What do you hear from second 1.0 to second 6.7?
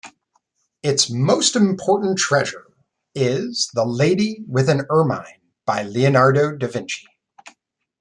most important treasure is "The Lady with an Ermine" by Leonardo da